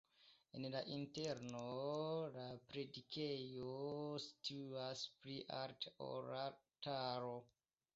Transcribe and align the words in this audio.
En 0.59 0.63
la 0.75 0.79
interno 0.93 1.61
la 2.39 2.47
predikejo 2.71 3.77
situas 4.27 5.07
pli 5.23 5.41
alte, 5.63 5.97
ol 6.11 6.23
la 6.37 6.45
altaro. 6.53 7.43